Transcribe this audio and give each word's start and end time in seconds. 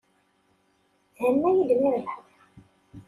Thenna-iyi-d 1.17 1.71
mi 1.79 1.89
rebḥeɣ. 1.93 2.23